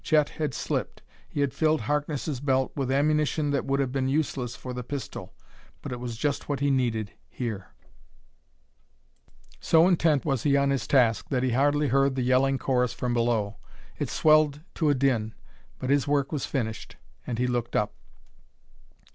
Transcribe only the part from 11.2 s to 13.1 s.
that he hardly heard the yelling chorus